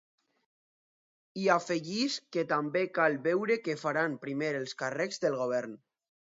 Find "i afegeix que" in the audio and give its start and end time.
1.41-2.45